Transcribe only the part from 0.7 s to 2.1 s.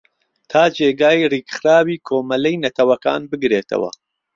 جێگای ریکخراوی